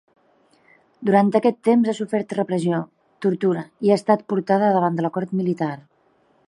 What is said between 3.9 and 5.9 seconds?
ha estat portada davant la cort militar.